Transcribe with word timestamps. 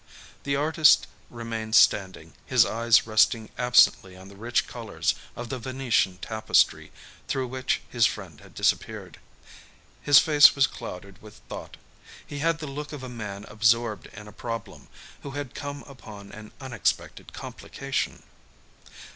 The 0.45 0.55
artist 0.55 1.05
remained 1.29 1.75
standing, 1.75 2.33
his 2.47 2.65
eyes 2.65 3.05
resting 3.05 3.49
absently 3.55 4.17
on 4.17 4.29
the 4.29 4.35
rich 4.35 4.65
colors 4.65 5.13
of 5.35 5.49
the 5.49 5.59
Venetian 5.59 6.17
tapestry 6.17 6.91
through 7.27 7.45
which 7.49 7.81
his 7.87 8.07
friend 8.07 8.41
had 8.41 8.55
disappeared. 8.55 9.19
His 10.01 10.17
face 10.17 10.55
was 10.55 10.65
clouded 10.65 11.21
with 11.21 11.41
thought. 11.47 11.77
He 12.25 12.39
had 12.39 12.57
the 12.57 12.65
look 12.65 12.91
of 12.93 13.03
a 13.03 13.09
man 13.09 13.43
absorbed 13.47 14.07
in 14.07 14.27
a 14.27 14.31
problem, 14.33 14.87
who 15.21 15.29
has 15.37 15.49
come 15.53 15.83
upon 15.83 16.31
an 16.31 16.51
unexpected 16.59 17.31
complication. 17.31 18.23